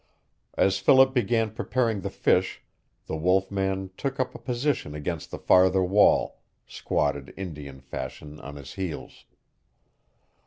[0.57, 2.63] As Philip began preparing the fish
[3.05, 8.55] the wolf man took up a position against the farther wall, squatted Indian fashion on
[8.55, 9.25] his heels.